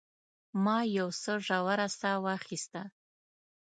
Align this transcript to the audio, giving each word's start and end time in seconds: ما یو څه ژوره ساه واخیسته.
ما 0.63 0.77
یو 0.97 1.07
څه 1.21 1.33
ژوره 1.45 1.87
ساه 1.99 2.17
واخیسته. 2.25 2.81